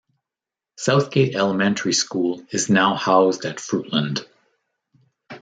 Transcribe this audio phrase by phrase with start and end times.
[0.79, 4.25] Southgate Elementary School is now housed at Fruitland.